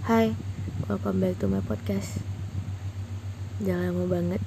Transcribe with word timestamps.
Hai, 0.00 0.32
welcome 0.88 1.20
back 1.20 1.36
to 1.36 1.44
my 1.44 1.60
podcast. 1.60 2.24
Jangan 3.60 3.92
lama 3.92 4.08
banget 4.08 4.40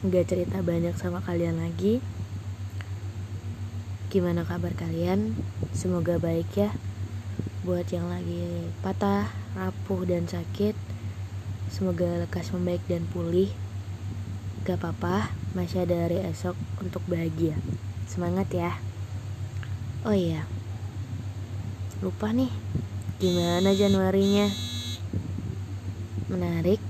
Gak 0.00 0.24
cerita 0.24 0.64
banyak 0.64 0.96
sama 0.96 1.20
kalian 1.20 1.60
lagi. 1.60 2.00
Gimana 4.08 4.48
kabar 4.48 4.72
kalian? 4.72 5.36
Semoga 5.76 6.16
baik 6.16 6.48
ya. 6.56 6.72
Buat 7.68 7.92
yang 7.92 8.08
lagi 8.08 8.72
patah, 8.80 9.28
rapuh, 9.52 10.08
dan 10.08 10.24
sakit 10.24 10.72
Semoga 11.68 12.24
lekas 12.24 12.56
membaik 12.56 12.80
dan 12.88 13.04
pulih. 13.12 13.52
Gak 14.64 14.80
apa-apa, 14.80 15.28
masih 15.52 15.84
ada 15.84 16.08
hari 16.08 16.24
esok 16.24 16.56
untuk 16.80 17.04
bahagia. 17.04 17.60
Semangat 18.08 18.48
ya. 18.48 18.80
Oh 20.08 20.16
iya 20.16 20.48
Lupa 22.00 22.32
nih 22.32 22.48
Gimana 23.20 23.76
Januarinya? 23.76 24.65
Menarik 26.26 26.82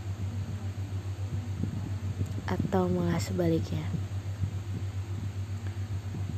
atau 2.49 2.89
malah 2.89 3.21
sebaliknya? 3.21 3.85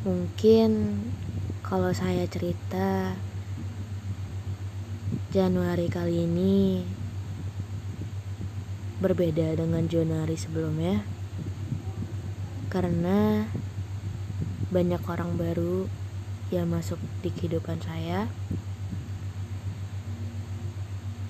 Mungkin 0.02 0.98
kalau 1.62 1.92
saya 1.92 2.24
cerita 2.26 3.14
Januari 5.28 5.86
kali 5.92 6.24
ini 6.24 6.80
berbeda 8.98 9.54
dengan 9.54 9.86
Januari 9.86 10.34
sebelumnya 10.34 11.06
karena 12.66 13.46
banyak 14.74 15.00
orang 15.06 15.38
baru 15.38 15.86
yang 16.50 16.72
masuk 16.72 16.98
di 17.20 17.30
kehidupan 17.30 17.78
saya 17.78 18.26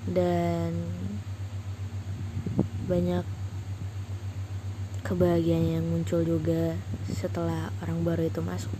dan 0.09 0.73
banyak 2.89 3.21
kebahagiaan 5.05 5.79
yang 5.79 5.85
muncul 5.85 6.25
juga 6.25 6.73
setelah 7.05 7.69
orang 7.85 8.01
baru 8.01 8.25
itu 8.25 8.41
masuk. 8.41 8.73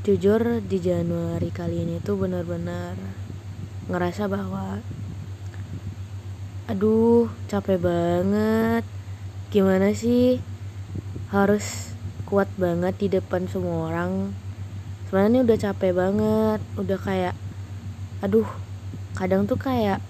Jujur 0.00 0.64
di 0.64 0.80
Januari 0.80 1.52
kali 1.52 1.84
ini 1.84 2.00
tuh 2.00 2.16
benar-benar 2.20 2.96
ngerasa 3.88 4.28
bahwa 4.28 4.80
aduh 6.68 7.28
capek 7.48 7.80
banget. 7.80 8.84
Gimana 9.52 9.92
sih 9.92 10.40
harus 11.34 11.92
kuat 12.24 12.48
banget 12.56 12.96
di 12.96 13.08
depan 13.12 13.44
semua 13.44 13.92
orang? 13.92 14.32
Sebenarnya 15.08 15.44
udah 15.44 15.58
capek 15.68 15.92
banget. 15.92 16.60
Udah 16.80 16.98
kayak 17.00 17.34
aduh 18.24 18.48
kadang 19.18 19.44
tuh 19.44 19.60
kayak 19.60 20.00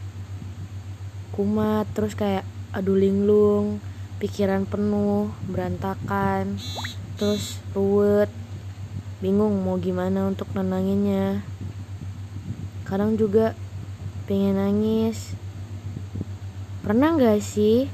kumat 1.40 1.88
terus 1.96 2.12
kayak 2.12 2.44
aduh 2.76 3.00
linglung 3.00 3.80
pikiran 4.20 4.68
penuh 4.68 5.32
berantakan 5.48 6.60
terus 7.16 7.56
ruwet 7.72 8.28
bingung 9.20 9.52
mau 9.64 9.76
gimana 9.76 10.28
untuk 10.28 10.48
nenanginnya. 10.52 11.44
Kadang 12.88 13.16
juga 13.16 13.52
pengen 14.24 14.56
nangis. 14.56 15.36
Pernah 16.80 17.16
gak 17.20 17.40
sih 17.44 17.88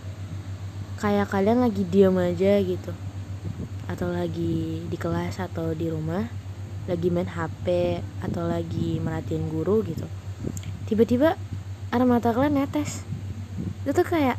kayak 1.02 1.30
kalian 1.30 1.62
lagi 1.66 1.82
diam 1.82 2.18
aja 2.18 2.62
gitu? 2.62 2.94
Atau 3.90 4.10
lagi 4.14 4.86
di 4.86 4.96
kelas 4.98 5.38
atau 5.42 5.74
di 5.74 5.90
rumah 5.90 6.26
lagi 6.86 7.10
main 7.10 7.26
HP 7.26 7.98
atau 8.22 8.46
lagi 8.46 9.02
merhatiin 9.02 9.50
guru 9.50 9.82
gitu. 9.82 10.06
Tiba-tiba 10.86 11.34
air 11.90 12.04
mata 12.06 12.30
kalian 12.30 12.62
netes 12.62 13.02
itu 13.86 13.94
tuh 13.94 14.02
kayak 14.02 14.34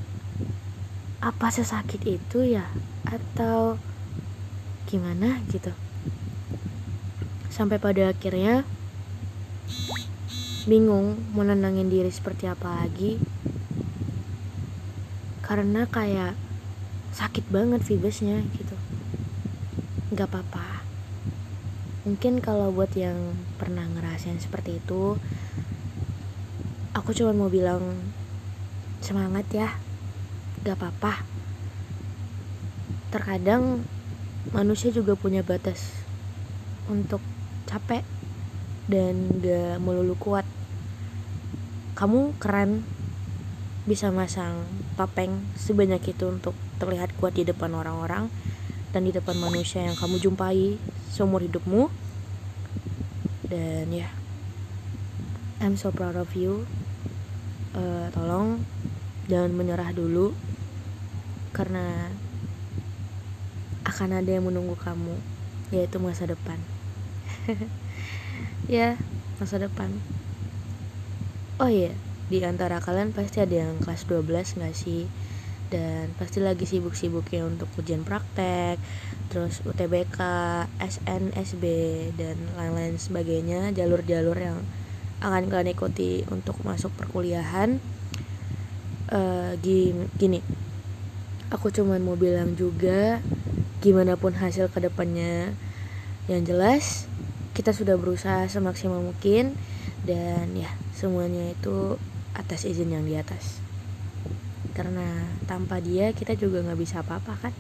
apa 1.24 1.48
sesakit 1.48 2.04
itu 2.04 2.44
ya? 2.44 2.68
Atau 3.08 3.80
gimana 4.92 5.40
gitu? 5.48 5.72
Sampai 7.48 7.80
pada 7.80 8.12
akhirnya 8.12 8.68
bingung 10.68 11.16
mau 11.32 11.48
nenangin 11.48 11.88
diri 11.88 12.12
seperti 12.12 12.52
apa 12.52 12.84
lagi. 12.84 13.24
Karena 15.40 15.88
kayak 15.88 16.36
sakit 17.16 17.48
banget 17.48 17.88
vibesnya 17.88 18.44
gitu. 18.52 18.76
Nggak 20.12 20.28
apa-apa. 20.28 20.84
Mungkin 22.04 22.44
kalau 22.44 22.76
buat 22.76 22.92
yang 23.00 23.16
pernah 23.56 23.88
ngerasain 23.88 24.44
seperti 24.44 24.84
itu 24.84 25.16
aku 26.92 27.16
cuma 27.16 27.32
mau 27.32 27.48
bilang 27.48 27.80
semangat 29.08 29.48
ya. 29.56 29.72
Gak 30.68 30.76
apa-apa. 30.76 31.24
Terkadang 33.08 33.88
manusia 34.52 34.92
juga 34.92 35.16
punya 35.16 35.48
batas 35.48 35.96
untuk 36.92 37.24
capek 37.64 38.04
dan 38.92 39.40
gak 39.40 39.80
melulu 39.80 40.20
kuat. 40.20 40.44
Kamu 41.96 42.36
keren 42.36 42.84
bisa 43.88 44.12
masang 44.12 44.68
topeng 45.00 45.40
sebanyak 45.56 46.04
itu 46.12 46.28
untuk 46.28 46.52
terlihat 46.76 47.16
kuat 47.16 47.40
di 47.40 47.48
depan 47.48 47.72
orang-orang 47.72 48.28
dan 48.92 49.08
di 49.08 49.16
depan 49.16 49.40
manusia 49.40 49.88
yang 49.88 49.96
kamu 49.96 50.20
jumpai 50.20 50.76
seumur 51.08 51.40
hidupmu. 51.40 51.88
Dan 53.48 53.88
ya 53.96 54.04
yeah, 54.04 54.12
I'm 55.64 55.80
so 55.80 55.90
proud 55.90 56.20
of 56.20 56.36
you. 56.36 56.68
Uh, 57.72 58.12
tolong 58.12 58.62
jangan 59.28 59.52
menyerah 59.52 59.92
dulu 59.92 60.32
karena 61.52 62.12
akan 63.88 64.20
ada 64.20 64.30
yang 64.40 64.48
menunggu 64.48 64.76
kamu 64.80 65.16
yaitu 65.72 66.00
masa 66.00 66.28
depan. 66.28 66.60
Ya 68.68 69.00
masa 69.40 69.58
depan. 69.64 69.88
Oh 71.58 71.72
iya 71.72 71.96
di 72.28 72.44
antara 72.44 72.84
kalian 72.84 73.16
pasti 73.16 73.40
ada 73.40 73.64
yang 73.64 73.80
kelas 73.80 74.04
12 74.12 74.60
gak 74.60 74.76
sih? 74.76 75.08
Dan 75.72 76.12
pasti 76.20 76.44
lagi 76.44 76.68
sibuk-sibuknya 76.68 77.48
untuk 77.48 77.72
ujian 77.80 78.04
praktek 78.04 78.76
terus 79.32 79.64
UTBK, 79.64 80.20
SNSB 80.80 81.64
dan 82.16 82.36
lain-lain 82.60 82.96
sebagainya 83.00 83.72
jalur-jalur 83.72 84.36
yang 84.36 84.60
akan 85.24 85.48
kalian 85.48 85.74
ikuti 85.74 86.28
untuk 86.28 86.60
masuk 86.64 86.92
perkuliahan 86.96 87.80
uh, 89.12 89.54
gini. 89.62 90.42
Aku 91.48 91.72
cuman 91.72 92.04
mau 92.04 92.20
bilang 92.20 92.60
juga 92.60 93.24
gimana 93.80 94.20
pun 94.20 94.36
hasil 94.36 94.68
ke 94.74 94.84
depannya 94.84 95.56
yang 96.28 96.44
jelas 96.44 97.08
kita 97.56 97.72
sudah 97.72 97.96
berusaha 97.96 98.46
semaksimal 98.52 99.00
mungkin 99.00 99.56
dan 100.04 100.52
ya 100.54 100.70
semuanya 100.92 101.56
itu 101.56 101.96
atas 102.36 102.68
izin 102.68 102.94
yang 102.94 103.08
di 103.08 103.16
atas. 103.16 103.64
Karena 104.76 105.26
tanpa 105.50 105.82
dia 105.82 106.12
kita 106.14 106.38
juga 106.38 106.62
nggak 106.62 106.80
bisa 106.80 107.02
apa-apa 107.02 107.34
kan? 107.48 107.54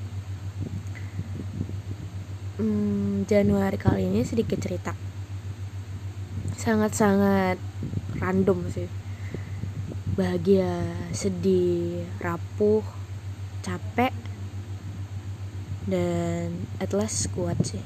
Hmm, 2.61 3.25
Januari 3.25 3.77
kali 3.79 4.05
ini 4.05 4.21
sedikit 4.21 4.59
cerita. 4.61 4.93
Sangat-sangat 6.57 7.57
random 8.19 8.67
sih 8.69 9.06
bahagia 10.17 10.81
sedih 11.13 12.01
rapuh 12.17 12.81
capek 13.61 14.11
dan 15.85 16.67
at 16.81 16.89
last 16.97 17.29
kuat 17.37 17.55
sih 17.61 17.85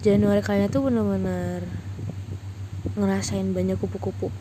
Januari 0.00 0.40
kali 0.40 0.64
ini 0.64 0.72
tuh 0.72 0.88
bener-bener 0.88 1.68
ngerasain 2.96 3.52
banyak 3.52 3.76
kupu-kupu 3.76 4.32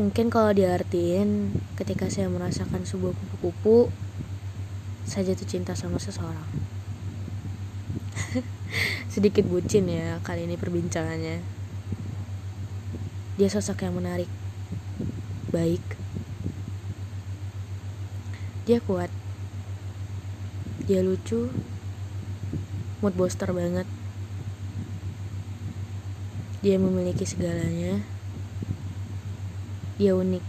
Mungkin 0.00 0.32
kalau 0.32 0.56
diartiin 0.56 1.52
ketika 1.76 2.08
saya 2.08 2.32
merasakan 2.32 2.88
sebuah 2.88 3.12
kupu-kupu, 3.12 3.92
saya 5.04 5.28
jatuh 5.28 5.44
cinta 5.44 5.76
sama 5.76 6.00
seseorang. 6.00 6.48
Sedikit 9.12 9.44
bucin 9.44 9.92
ya 9.92 10.16
kali 10.24 10.48
ini 10.48 10.56
perbincangannya. 10.56 11.59
Dia 13.40 13.48
sosok 13.48 13.88
yang 13.88 13.96
menarik, 13.96 14.28
baik. 15.48 15.80
Dia 18.68 18.84
kuat. 18.84 19.08
Dia 20.84 21.00
lucu. 21.00 21.48
Mood 23.00 23.16
booster 23.16 23.48
banget. 23.56 23.88
Dia 26.60 26.76
memiliki 26.76 27.24
segalanya 27.24 28.04
dia 30.00 30.16
unik 30.16 30.48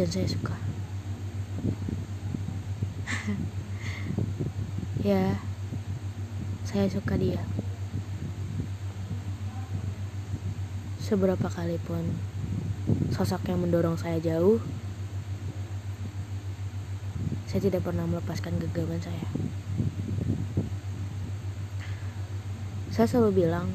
dan 0.00 0.08
saya 0.08 0.24
suka 0.24 0.56
ya 5.12 5.36
saya 6.64 6.88
suka 6.88 7.20
dia 7.20 7.44
seberapa 11.12 11.44
kali 11.44 11.76
pun 11.84 12.00
sosok 13.12 13.52
yang 13.52 13.60
mendorong 13.60 14.00
saya 14.00 14.16
jauh 14.16 14.56
saya 17.44 17.68
tidak 17.68 17.84
pernah 17.84 18.08
melepaskan 18.08 18.56
genggaman 18.56 18.96
saya. 18.96 19.28
Saya 22.88 23.04
selalu 23.04 23.44
bilang 23.44 23.68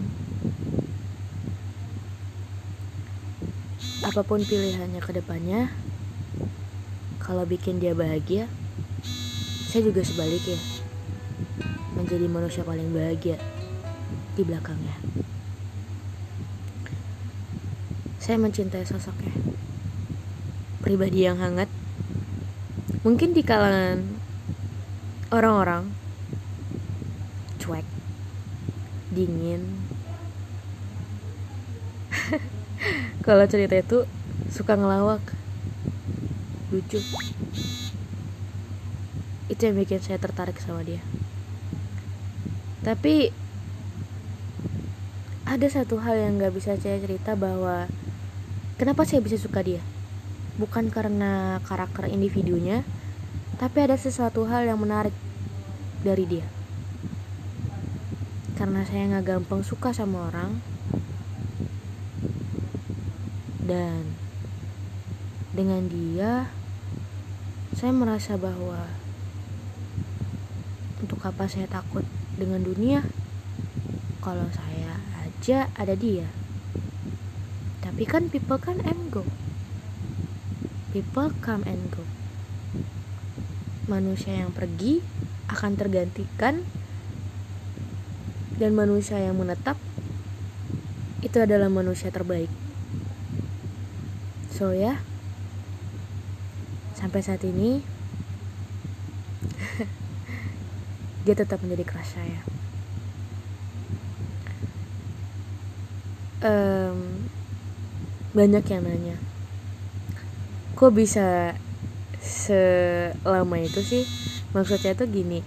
apa 4.01 4.25
pun 4.25 4.41
pilihannya 4.41 4.97
ke 4.97 5.13
depannya 5.13 5.69
kalau 7.21 7.45
bikin 7.45 7.77
dia 7.77 7.93
bahagia 7.93 8.49
saya 9.69 9.85
juga 9.85 10.01
sebaliknya 10.01 10.57
menjadi 11.93 12.25
manusia 12.25 12.65
paling 12.65 12.89
bahagia 12.89 13.37
di 14.33 14.41
belakangnya 14.41 14.97
saya 18.27 18.43
mencintai 18.43 18.83
sosoknya. 18.83 19.31
Pribadi 20.83 21.23
yang 21.23 21.39
hangat. 21.39 21.71
Mungkin 23.07 23.31
di 23.31 23.39
kalangan 23.39 24.03
orang-orang 25.31 25.87
cuek 27.55 27.87
dingin. 29.15 29.63
Kalau 33.25 33.47
cerita 33.47 33.79
itu 33.79 34.03
suka 34.51 34.75
ngelawak 34.75 35.23
lucu. 36.75 36.99
Itu 39.47 39.61
yang 39.63 39.79
bikin 39.79 40.03
saya 40.03 40.19
tertarik 40.19 40.59
sama 40.59 40.83
dia. 40.83 40.99
Tapi 42.83 43.31
ada 45.47 45.67
satu 45.71 46.03
hal 46.03 46.19
yang 46.19 46.43
gak 46.43 46.51
bisa 46.51 46.75
saya 46.75 46.99
cerita 46.99 47.39
bahwa 47.39 47.87
kenapa 48.77 49.03
saya 49.03 49.25
bisa 49.25 49.35
suka 49.41 49.65
dia? 49.65 49.81
Bukan 50.61 50.93
karena 50.93 51.57
karakter 51.65 52.09
individunya 52.09 52.85
tapi 53.57 53.81
ada 53.81 53.97
sesuatu 53.97 54.45
hal 54.45 54.69
yang 54.69 54.77
menarik 54.77 55.13
dari 56.05 56.29
dia. 56.29 56.45
Karena 58.53 58.85
saya 58.85 59.09
nggak 59.09 59.25
gampang 59.25 59.65
suka 59.65 59.89
sama 59.93 60.29
orang. 60.29 60.61
Dan 63.65 64.13
dengan 65.57 65.89
dia 65.89 66.47
saya 67.73 67.91
merasa 67.91 68.37
bahwa 68.37 68.87
untuk 71.01 71.17
apa 71.25 71.49
saya 71.49 71.65
takut 71.65 72.05
dengan 72.37 72.61
dunia? 72.61 73.01
Kalau 74.21 74.45
saya 74.53 75.01
aja 75.25 75.69
ada 75.77 75.97
dia 75.97 76.29
tapi 77.97 78.05
kan 78.13 78.29
people 78.29 78.61
kan 78.61 78.77
and 78.85 79.09
go. 79.09 79.25
People 80.93 81.33
come 81.41 81.65
and 81.65 81.81
go. 81.89 82.05
Manusia 83.89 84.37
yang 84.37 84.53
pergi 84.53 85.01
akan 85.49 85.73
tergantikan. 85.73 86.61
Dan 88.61 88.77
manusia 88.77 89.17
yang 89.17 89.41
menetap 89.41 89.81
itu 91.25 91.41
adalah 91.41 91.73
manusia 91.73 92.13
terbaik. 92.13 92.53
So 94.53 94.77
ya, 94.77 95.01
sampai 97.01 97.25
saat 97.25 97.41
ini 97.49 97.81
dia 101.25 101.33
tetap 101.33 101.65
menjadi 101.65 101.81
crush 101.81 102.13
saya. 102.13 102.45
Um, 106.45 107.16
banyak 108.37 108.61
yang 108.69 108.85
nanya, 108.85 109.17
kok 110.77 110.93
bisa 110.93 111.57
selama 112.21 113.57
itu 113.57 113.81
sih? 113.81 114.05
Maksudnya 114.53 114.93
tuh 114.93 115.09
gini, 115.09 115.41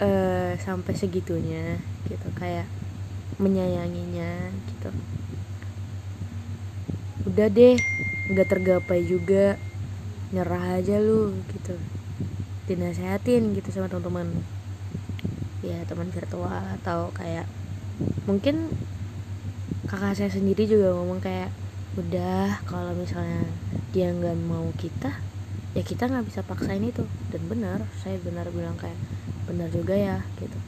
uh, 0.00 0.56
sampai 0.56 0.96
segitunya 0.96 1.76
gitu 2.08 2.28
kayak 2.32 2.64
menyayanginya 3.36 4.56
gitu. 4.72 4.88
Udah 7.28 7.52
deh 7.52 7.76
nggak 8.32 8.48
tergapai 8.48 9.04
juga 9.04 9.60
nyerah 10.32 10.80
aja 10.80 10.96
lu 10.96 11.36
gitu. 11.52 11.76
Dinasehatin 12.64 13.52
gitu 13.52 13.68
sama 13.68 13.92
teman-teman. 13.92 14.32
Ya 15.60 15.84
teman 15.84 16.08
virtual 16.08 16.62
atau 16.80 17.12
kayak 17.12 17.44
mungkin 18.24 18.72
kakak 19.86 20.18
saya 20.18 20.30
sendiri 20.32 20.66
juga 20.66 20.96
ngomong 20.96 21.22
kayak 21.22 21.50
udah 21.94 22.66
kalau 22.66 22.92
misalnya 22.98 23.46
dia 23.94 24.10
nggak 24.10 24.36
mau 24.44 24.66
kita 24.74 25.14
ya 25.76 25.84
kita 25.84 26.08
nggak 26.08 26.26
bisa 26.26 26.40
paksain 26.42 26.82
itu. 26.82 27.04
Dan 27.30 27.46
benar 27.46 27.84
saya 28.02 28.16
benar 28.18 28.48
bilang 28.50 28.74
kayak 28.80 28.96
benar 29.46 29.68
juga 29.70 29.94
ya 29.94 30.24
gitu. 30.42 30.58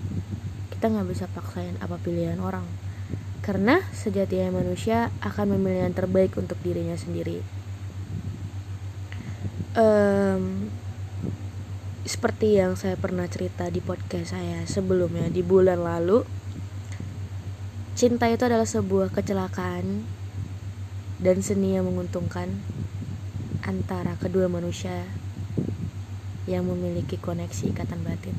Kita 0.71 0.93
nggak 0.93 1.09
bisa 1.11 1.25
paksain 1.33 1.75
apa 1.83 1.99
pilihan 1.99 2.39
orang. 2.39 2.63
Karena 3.41 3.81
sejatinya 3.97 4.61
manusia 4.61 5.09
akan 5.25 5.57
memilih 5.57 5.89
yang 5.89 5.97
terbaik 5.97 6.37
untuk 6.37 6.61
dirinya 6.61 6.95
sendiri. 6.95 7.41
Um, 9.79 10.69
seperti 12.05 12.57
yang 12.61 12.77
saya 12.77 12.97
pernah 13.01 13.25
cerita 13.29 13.69
di 13.73 13.81
podcast 13.81 14.37
saya 14.37 14.65
sebelumnya 14.69 15.33
di 15.33 15.41
bulan 15.41 15.81
lalu, 15.81 16.25
cinta 17.97 18.29
itu 18.29 18.45
adalah 18.45 18.69
sebuah 18.69 19.13
kecelakaan 19.13 20.05
dan 21.19 21.43
seni 21.43 21.75
yang 21.75 21.87
menguntungkan 21.87 22.47
antara 23.67 24.15
kedua 24.17 24.47
manusia 24.47 25.03
yang 26.49 26.65
memiliki 26.65 27.19
koneksi 27.19 27.75
ikatan 27.75 28.01
batin. 28.07 28.39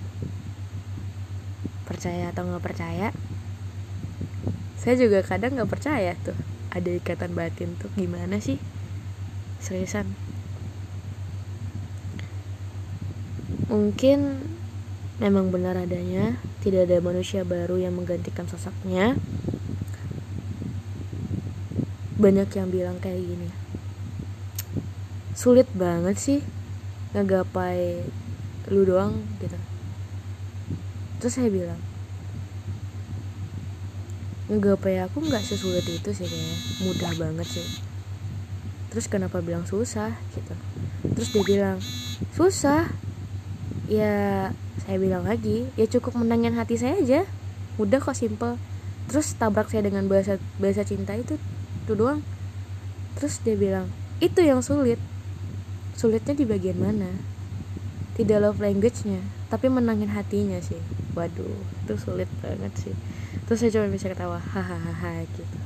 Percaya 1.86 2.31
atau 2.31 2.48
nggak 2.48 2.64
percaya, 2.64 3.14
saya 4.80 4.96
juga 4.96 5.20
kadang 5.22 5.60
nggak 5.60 5.70
percaya 5.70 6.16
tuh 6.24 6.38
ada 6.72 6.90
ikatan 6.90 7.36
batin 7.36 7.76
tuh. 7.76 7.92
Gimana 8.00 8.40
sih? 8.40 8.58
Seriusan. 9.60 10.08
Mungkin 13.70 14.42
memang 15.20 15.52
benar 15.52 15.78
adanya 15.78 16.40
tidak 16.64 16.88
ada 16.90 17.04
manusia 17.04 17.44
baru 17.44 17.75
yang 17.78 17.94
menggantikan 17.94 18.48
sosoknya 18.48 19.20
banyak 22.20 22.52
yang 22.52 22.68
bilang 22.68 22.98
kayak 23.00 23.24
gini. 23.24 23.48
Sulit 25.40 25.72
banget 25.72 26.20
sih 26.20 26.40
ngegapai 27.16 28.04
lu 28.68 28.84
doang 28.84 29.24
gitu. 29.40 29.56
Terus 31.24 31.34
saya 31.40 31.48
bilang 31.48 31.80
ngegapai 34.52 35.00
aku 35.00 35.24
nggak 35.24 35.48
sesulit 35.48 35.88
itu 35.88 36.12
sih 36.12 36.28
kayaknya. 36.28 36.58
Mudah 36.84 37.12
banget 37.16 37.48
sih. 37.48 37.68
Terus 38.92 39.08
kenapa 39.08 39.40
bilang 39.40 39.64
susah 39.64 40.12
gitu. 40.36 40.54
Terus 41.16 41.30
dia 41.32 41.44
bilang 41.48 41.78
susah. 42.36 42.92
Ya 43.88 44.52
saya 44.86 44.98
bilang 45.02 45.24
lagi 45.26 45.66
ya 45.80 45.88
cukup 45.88 46.20
menangin 46.20 46.60
hati 46.60 46.76
saya 46.76 47.00
aja. 47.00 47.24
Mudah 47.80 48.04
kok 48.04 48.20
simple. 48.20 48.60
Terus 49.08 49.34
tabrak 49.40 49.72
saya 49.72 49.88
dengan 49.88 50.06
bahasa 50.12 50.36
bahasa 50.60 50.84
cinta 50.84 51.16
itu 51.16 51.40
tuh 51.89 51.98
doang. 51.98 52.22
Terus 53.17 53.41
dia 53.41 53.58
bilang 53.58 53.89
itu 54.22 54.38
yang 54.46 54.62
sulit. 54.62 55.01
Sulitnya 55.98 56.38
di 56.38 56.46
bagian 56.46 56.77
mana? 56.77 57.10
Tidak 58.13 58.38
love 58.38 58.62
language-nya 58.62 59.41
tapi 59.50 59.65
menangin 59.65 60.13
hatinya 60.13 60.62
sih. 60.62 60.77
Waduh 61.17 61.58
itu 61.84 61.93
sulit 61.98 62.29
banget 62.46 62.69
sih. 62.77 62.93
Terus 63.50 63.65
saya 63.65 63.74
cuma 63.74 63.89
bisa 63.89 64.05
ketawa 64.13 64.38
hahaha 64.38 65.25
gitu. 65.25 65.58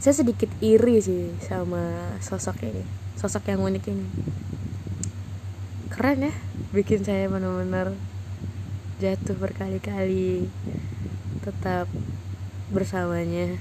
Saya 0.00 0.14
sedikit 0.16 0.48
iri 0.64 1.04
sih 1.04 1.36
sama 1.44 2.16
sosok 2.24 2.64
ini 2.64 3.04
sosok 3.14 3.56
yang 3.56 3.64
unik 3.64 3.84
ini. 3.88 4.06
Keren 5.88 6.28
ya 6.28 6.34
bikin 6.74 7.06
saya 7.06 7.30
benar-benar 7.30 7.94
jatuh 8.98 9.32
berkali-kali 9.38 10.50
tetap 11.40 11.86
bersamanya 12.74 13.56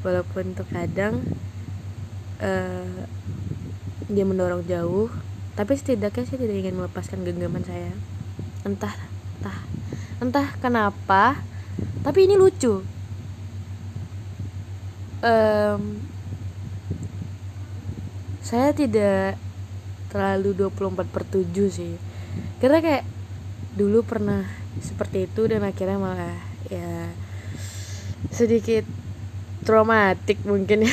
walaupun 0.00 0.56
terkadang 0.56 1.24
uh, 2.40 3.04
dia 4.10 4.24
mendorong 4.26 4.66
jauh 4.66 5.12
tapi 5.54 5.76
setidaknya 5.76 6.24
saya 6.24 6.38
tidak 6.40 6.56
ingin 6.56 6.76
melepaskan 6.78 7.20
genggaman 7.20 7.60
saya. 7.66 7.92
Entah 8.64 8.96
entah 9.40 9.58
entah 10.22 10.48
kenapa 10.62 11.36
tapi 12.00 12.24
ini 12.24 12.34
lucu. 12.38 12.80
Um, 15.20 16.00
saya 18.40 18.72
tidak 18.72 19.36
terlalu 20.08 20.56
24 20.56 21.12
per 21.12 21.22
7 21.28 21.44
sih. 21.68 21.94
Karena 22.56 22.80
kayak 22.80 23.04
dulu 23.76 24.00
pernah 24.00 24.48
seperti 24.80 25.28
itu 25.28 25.44
dan 25.44 25.60
akhirnya 25.60 26.00
malah 26.00 26.40
ya 26.72 27.12
sedikit 28.32 28.88
traumatik 29.64 30.40
mungkin. 30.44 30.86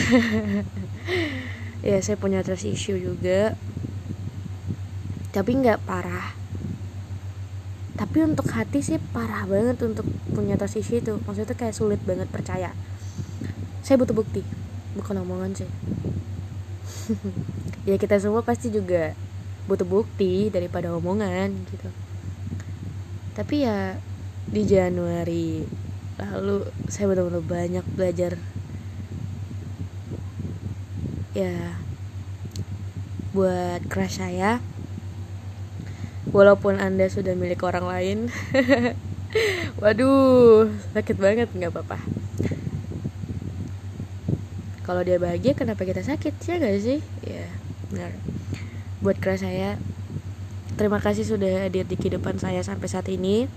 Ya 1.85 2.03
saya 2.03 2.19
punya 2.19 2.43
trust 2.43 2.67
issue 2.67 2.99
juga. 2.99 3.55
Tapi 5.31 5.55
nggak 5.55 5.87
parah. 5.87 6.35
Tapi 7.95 8.17
untuk 8.27 8.49
hati 8.51 8.83
sih 8.83 8.99
parah 9.13 9.47
banget 9.47 9.79
untuk 9.85 10.03
punya 10.33 10.59
trust 10.59 10.83
issue 10.83 10.99
itu. 10.99 11.15
Maksudnya 11.23 11.55
kayak 11.55 11.77
sulit 11.77 12.01
banget 12.03 12.27
percaya. 12.27 12.75
Saya 13.85 13.95
butuh 14.01 14.17
bukti 14.17 14.43
bukan 14.97 15.21
omongan 15.23 15.53
sih. 15.53 15.69
Ya 17.87 17.95
kita 17.95 18.19
semua 18.19 18.43
pasti 18.43 18.67
juga 18.67 19.15
butuh 19.63 19.87
bukti 19.87 20.51
daripada 20.51 20.91
omongan 20.91 21.55
gitu. 21.71 21.87
Tapi 23.31 23.63
ya 23.63 23.95
di 24.43 24.67
Januari 24.67 25.63
lalu 26.19 26.67
saya 26.91 27.07
benar-benar 27.07 27.45
banyak 27.47 27.85
belajar 27.95 28.35
ya. 31.37 31.77
Buat 33.37 33.85
crush 33.85 34.17
saya 34.17 34.57
walaupun 36.33 36.81
anda 36.81 37.07
sudah 37.07 37.37
milik 37.39 37.63
orang 37.63 37.87
lain 37.87 38.17
waduh 39.81 40.67
sakit 40.97 41.17
banget 41.21 41.47
nggak 41.53 41.69
apa-apa. 41.69 42.01
Kalau 44.81 45.03
dia 45.03 45.19
bahagia 45.19 45.51
kenapa 45.51 45.83
kita 45.83 45.99
sakit? 45.99 46.31
Ya 46.47 46.63
gak 46.63 46.79
sih? 46.79 47.03
Ya 47.27 47.45
benar. 47.91 48.15
Buat 49.03 49.19
crush 49.21 49.45
saya 49.45 49.77
terima 50.77 51.01
kasih 51.01 51.25
sudah 51.25 51.67
hadir 51.67 51.85
di 51.85 51.97
kehidupan 51.97 52.37
saya 52.37 52.61
sampai 52.61 52.87
saat 52.89 53.09
ini 53.09 53.49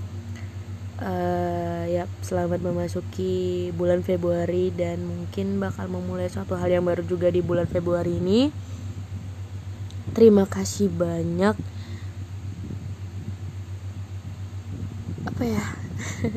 uh, 1.01 1.85
ya 1.89 2.05
selamat 2.21 2.61
memasuki 2.61 3.69
bulan 3.75 4.05
Februari 4.05 4.69
dan 4.71 5.01
mungkin 5.03 5.59
bakal 5.59 5.89
memulai 5.89 6.29
suatu 6.29 6.55
hal 6.55 6.69
yang 6.69 6.85
baru 6.85 7.03
juga 7.05 7.33
di 7.33 7.41
bulan 7.41 7.67
Februari 7.67 8.21
ini. 8.21 8.53
Terima 10.13 10.45
kasih 10.45 10.93
banyak. 10.93 11.57
Apa 15.25 15.43
ya? 15.45 15.65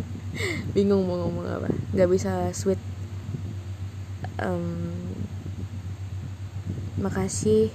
Bingung 0.75 1.03
mau 1.05 1.19
ngomong 1.27 1.45
apa. 1.47 1.69
Nggak 1.91 2.09
bisa 2.09 2.31
sweet. 2.55 2.79
Um, 4.39 4.91
makasih 6.99 7.69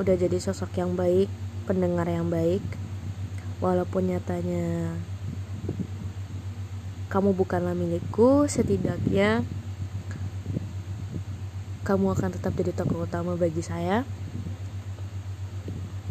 udah 0.00 0.16
jadi 0.18 0.36
sosok 0.40 0.74
yang 0.80 0.96
baik 0.96 1.28
pendengar 1.68 2.08
yang 2.08 2.30
baik. 2.30 2.62
Walaupun 3.62 4.12
nyatanya 4.12 4.98
kamu 7.14 7.30
bukanlah 7.30 7.78
milikku, 7.78 8.50
setidaknya 8.50 9.46
kamu 11.86 12.10
akan 12.10 12.34
tetap 12.34 12.58
jadi 12.58 12.74
tokoh 12.74 13.06
utama 13.06 13.38
bagi 13.38 13.62
saya. 13.62 14.02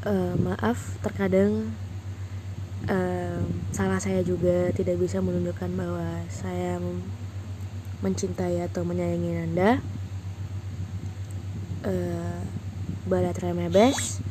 Uh, 0.08 0.40
maaf, 0.40 0.96
terkadang 1.04 1.76
uh, 2.88 3.44
salah 3.76 4.00
saya 4.00 4.24
juga 4.24 4.72
tidak 4.72 4.96
bisa 4.96 5.20
menunjukkan 5.20 5.76
bahwa 5.76 6.24
saya 6.32 6.80
mencintai 8.00 8.64
atau 8.64 8.88
menyayangi 8.88 9.32
Anda. 9.44 9.84
Uh, 11.84 12.40
try 13.36 13.52
my 13.52 13.68
best. 13.68 14.24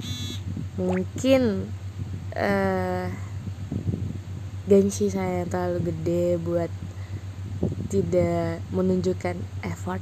Mungkin 0.81 1.69
uh, 2.33 3.13
gengsi 4.73 5.13
saya 5.13 5.45
yang 5.45 5.53
terlalu 5.53 5.93
gede 5.93 6.41
buat 6.41 6.73
tidak 7.93 8.65
menunjukkan 8.73 9.37
effort 9.69 10.01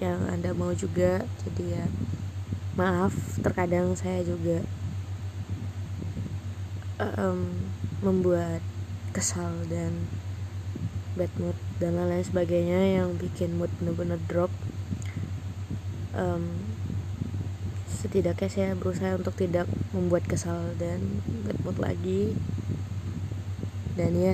yang 0.00 0.16
anda 0.32 0.56
mau 0.56 0.72
juga. 0.72 1.20
Jadi 1.44 1.76
ya 1.76 1.84
maaf 2.72 3.12
terkadang 3.44 3.92
saya 4.00 4.24
juga 4.24 4.64
um, 7.20 7.52
membuat 8.00 8.64
kesal 9.12 9.52
dan 9.68 10.08
bad 11.20 11.28
mood 11.36 11.58
dan 11.84 12.00
lain-lain 12.00 12.24
sebagainya 12.24 12.80
yang 12.96 13.12
bikin 13.20 13.60
mood 13.60 13.68
bener-bener 13.76 14.16
drop. 14.24 14.48
Um, 16.16 16.64
setidaknya 17.92 18.48
saya 18.48 18.72
berusaha 18.72 19.20
untuk 19.20 19.36
tidak 19.36 19.68
membuat 19.92 20.24
kesal 20.24 20.72
dan 20.80 21.20
bad 21.44 21.60
mood 21.60 21.76
lagi 21.76 22.32
dan 24.00 24.16
ya 24.16 24.32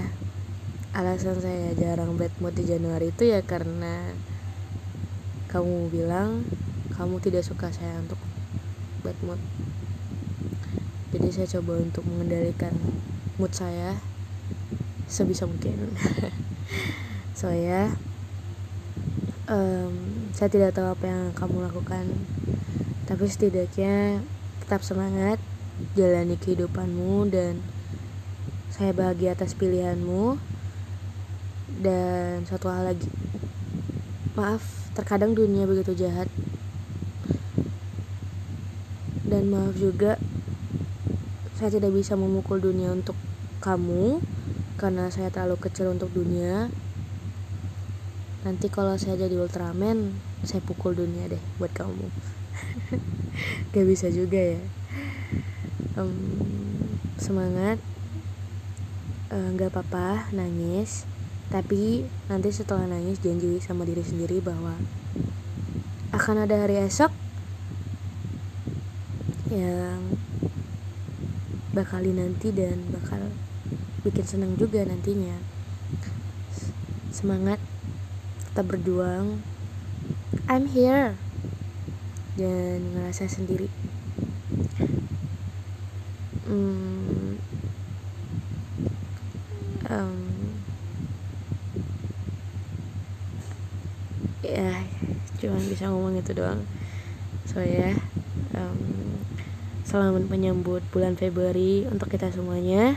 alasan 0.94 1.42
saya 1.42 1.74
jarang 1.74 2.14
bad 2.14 2.30
mood 2.38 2.54
di 2.54 2.70
Januari 2.70 3.10
itu 3.10 3.26
ya 3.26 3.42
karena 3.42 4.14
kamu 5.50 5.90
bilang 5.90 6.46
kamu 6.94 7.18
tidak 7.18 7.42
suka 7.42 7.74
saya 7.74 7.98
untuk 7.98 8.16
bad 9.02 9.18
mood. 9.26 9.42
Jadi 11.10 11.28
saya 11.34 11.50
coba 11.58 11.82
untuk 11.82 12.06
mengendalikan 12.06 12.70
mood 13.42 13.50
saya 13.50 13.98
sebisa 15.10 15.50
mungkin. 15.50 15.74
So 17.36 17.52
ya 17.52 17.92
um, 19.44 19.92
saya 20.32 20.48
tidak 20.48 20.72
tahu 20.72 20.94
apa 20.94 21.04
yang 21.04 21.34
kamu 21.34 21.68
lakukan. 21.68 22.06
Tapi 23.04 23.28
setidaknya 23.28 24.24
tetap 24.64 24.80
semangat 24.80 25.36
jalani 25.92 26.40
kehidupanmu 26.40 27.28
dan 27.28 27.60
saya 28.76 28.92
bahagia 28.92 29.32
atas 29.32 29.56
pilihanmu. 29.56 30.36
Dan 31.80 32.44
satu 32.44 32.68
hal 32.68 32.92
lagi. 32.92 33.08
Maaf, 34.36 34.92
terkadang 34.92 35.32
dunia 35.32 35.64
begitu 35.64 35.96
jahat. 35.96 36.28
Dan 39.24 39.48
maaf 39.48 39.74
juga 39.80 40.20
saya 41.56 41.72
tidak 41.72 41.96
bisa 41.96 42.20
memukul 42.20 42.60
dunia 42.60 42.92
untuk 42.92 43.16
kamu 43.64 44.20
karena 44.76 45.08
saya 45.08 45.32
terlalu 45.32 45.56
kecil 45.56 45.96
untuk 45.96 46.12
dunia. 46.12 46.68
Nanti 48.44 48.68
kalau 48.68 48.94
saya 49.00 49.16
jadi 49.16 49.40
Ultraman, 49.40 50.12
saya 50.44 50.60
pukul 50.60 50.92
dunia 50.92 51.32
deh 51.32 51.40
buat 51.56 51.72
kamu. 51.72 52.06
Gak 53.72 53.86
bisa 53.88 54.12
juga 54.12 54.38
ya. 54.38 54.60
Um, 55.96 56.12
semangat 57.16 57.80
nggak 59.30 59.70
uh, 59.70 59.72
apa-apa 59.74 60.30
nangis. 60.30 61.06
Tapi 61.46 62.02
nanti 62.26 62.50
setelah 62.50 62.86
nangis 62.90 63.22
janji 63.22 63.62
sama 63.62 63.86
diri 63.86 64.02
sendiri 64.02 64.42
bahwa 64.42 64.74
akan 66.10 66.46
ada 66.46 66.66
hari 66.66 66.78
esok 66.82 67.10
yang 69.50 70.18
bakal 71.70 72.02
nanti 72.02 72.50
dan 72.50 72.82
bakal 72.90 73.30
bikin 74.02 74.26
senang 74.26 74.54
juga 74.58 74.82
nantinya. 74.82 75.38
Semangat 77.14 77.62
tetap 78.50 78.72
berjuang. 78.72 79.42
I'm 80.48 80.70
here. 80.70 81.18
Dan 82.38 82.96
ngerasa 82.96 83.28
sendiri. 83.28 83.68
Hmm, 86.46 87.42
um, 89.90 90.18
ya 94.46 94.86
cuma 95.42 95.58
bisa 95.76 95.92
ngomong 95.92 96.16
itu 96.16 96.32
doang. 96.32 96.64
So 97.44 97.60
ya 97.60 97.92
um, 98.56 98.80
selamat 99.84 100.24
menyambut 100.32 100.80
bulan 100.88 101.20
Februari 101.20 101.84
untuk 101.84 102.08
kita 102.08 102.32
semuanya. 102.32 102.96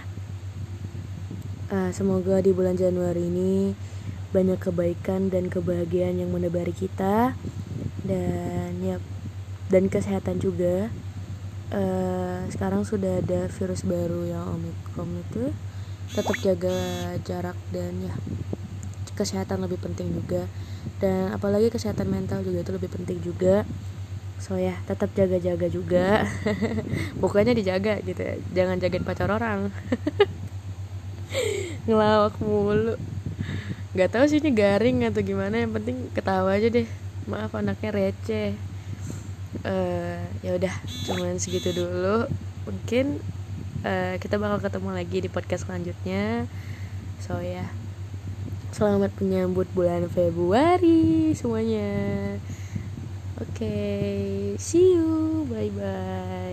Uh, 1.67 1.91
semoga 1.91 2.39
di 2.39 2.55
bulan 2.55 2.79
Januari 2.79 3.27
ini 3.27 3.75
banyak 4.31 4.63
kebaikan 4.63 5.27
dan 5.27 5.51
kebahagiaan 5.51 6.23
yang 6.23 6.31
menebari 6.31 6.71
kita 6.71 7.35
dan 8.07 8.79
ya 8.79 8.95
dan 9.67 9.91
kesehatan 9.91 10.39
juga. 10.39 10.87
Uh, 11.75 12.47
sekarang 12.47 12.87
sudah 12.87 13.19
ada 13.19 13.51
virus 13.51 13.83
baru 13.83 14.23
yang 14.23 14.55
omikron 14.55 15.19
itu. 15.27 15.51
Tetap 16.15 16.39
jaga 16.39 16.79
jarak 17.27 17.59
dan 17.75 18.07
ya 18.07 18.15
kesehatan 19.19 19.59
lebih 19.59 19.83
penting 19.83 20.15
juga. 20.15 20.47
Dan 21.03 21.35
apalagi 21.35 21.67
kesehatan 21.67 22.07
mental 22.07 22.39
juga 22.47 22.63
itu 22.63 22.71
lebih 22.71 22.89
penting 22.95 23.19
juga. 23.19 23.67
So 24.39 24.55
ya 24.55 24.79
tetap 24.87 25.11
jaga-jaga 25.11 25.67
juga. 25.67 26.23
Bukannya 27.21 27.51
dijaga 27.51 27.99
gitu 27.99 28.23
ya. 28.23 28.39
Jangan 28.55 28.79
jagain 28.79 29.03
pacar 29.03 29.27
orang. 29.27 29.67
Ngelawak 31.85 32.39
mulu. 32.39 32.95
Nggak 33.91 34.09
tahu 34.15 34.23
sih 34.31 34.39
ini 34.39 34.55
garing 34.55 35.03
atau 35.11 35.19
gimana. 35.19 35.59
Yang 35.59 35.83
penting 35.83 35.97
ketawa 36.15 36.55
aja 36.55 36.71
deh. 36.71 36.87
Maaf 37.27 37.51
anaknya 37.51 37.91
receh. 37.91 38.55
Uh, 39.67 40.23
ya 40.39 40.55
udah 40.55 40.73
cuman 41.03 41.35
segitu 41.35 41.75
dulu. 41.75 42.31
Mungkin 42.63 43.19
uh, 43.83 44.15
kita 44.23 44.39
bakal 44.39 44.63
ketemu 44.63 44.89
lagi 44.95 45.17
di 45.19 45.29
podcast 45.29 45.67
selanjutnya. 45.67 46.47
So 47.19 47.43
ya. 47.43 47.67
yeah. 47.67 47.78
Selamat 48.73 49.11
menyambut 49.21 49.67
bulan 49.73 50.05
Februari 50.09 51.33
semuanya. 51.33 51.89
Oke 53.39 53.49
okay, 53.55 54.19
see 54.59 54.93
you. 54.93 55.45
Bye 55.49 55.71
bye 55.73 56.49